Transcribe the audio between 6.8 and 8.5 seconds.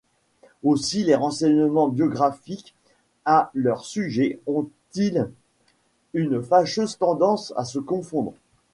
tendance à se confondre.